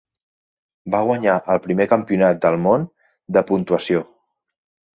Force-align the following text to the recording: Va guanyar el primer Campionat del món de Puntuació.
Va 0.95 1.01
guanyar 1.09 1.35
el 1.57 1.59
primer 1.67 1.87
Campionat 1.93 2.41
del 2.47 2.59
món 2.65 2.89
de 3.39 3.47
Puntuació. 3.53 4.05